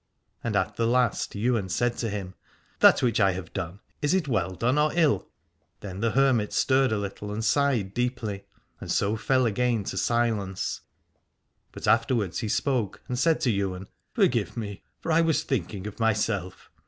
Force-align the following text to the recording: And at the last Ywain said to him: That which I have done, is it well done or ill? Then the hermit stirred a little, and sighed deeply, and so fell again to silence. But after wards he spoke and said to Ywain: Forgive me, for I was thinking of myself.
And 0.43 0.55
at 0.55 0.77
the 0.77 0.87
last 0.87 1.35
Ywain 1.35 1.69
said 1.69 1.95
to 1.99 2.09
him: 2.09 2.33
That 2.79 3.03
which 3.03 3.19
I 3.19 3.33
have 3.33 3.53
done, 3.53 3.81
is 4.01 4.15
it 4.15 4.27
well 4.27 4.55
done 4.55 4.79
or 4.79 4.89
ill? 4.95 5.29
Then 5.81 5.99
the 5.99 6.09
hermit 6.09 6.53
stirred 6.53 6.91
a 6.91 6.97
little, 6.97 7.31
and 7.31 7.45
sighed 7.45 7.93
deeply, 7.93 8.45
and 8.79 8.91
so 8.91 9.15
fell 9.15 9.45
again 9.45 9.83
to 9.83 9.97
silence. 9.97 10.81
But 11.71 11.87
after 11.87 12.15
wards 12.15 12.39
he 12.39 12.49
spoke 12.49 13.03
and 13.07 13.19
said 13.19 13.41
to 13.41 13.51
Ywain: 13.53 13.85
Forgive 14.15 14.57
me, 14.57 14.81
for 15.01 15.11
I 15.11 15.21
was 15.21 15.43
thinking 15.43 15.85
of 15.85 15.99
myself. 15.99 16.71